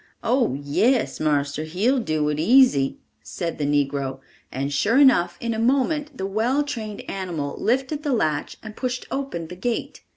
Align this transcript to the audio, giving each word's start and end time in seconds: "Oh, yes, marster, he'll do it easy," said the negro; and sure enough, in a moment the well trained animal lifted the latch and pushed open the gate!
"Oh, 0.23 0.55
yes, 0.55 1.19
marster, 1.19 1.63
he'll 1.63 1.99
do 1.99 2.27
it 2.29 2.39
easy," 2.39 2.97
said 3.21 3.59
the 3.59 3.67
negro; 3.67 4.19
and 4.51 4.73
sure 4.73 4.97
enough, 4.97 5.37
in 5.39 5.53
a 5.53 5.59
moment 5.59 6.17
the 6.17 6.25
well 6.25 6.63
trained 6.63 7.01
animal 7.01 7.55
lifted 7.61 8.01
the 8.01 8.11
latch 8.11 8.57
and 8.63 8.75
pushed 8.75 9.05
open 9.11 9.45
the 9.45 9.55
gate! 9.55 10.01